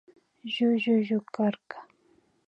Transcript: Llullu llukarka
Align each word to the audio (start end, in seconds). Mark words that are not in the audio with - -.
Llullu 0.53 0.95
llukarka 1.07 1.77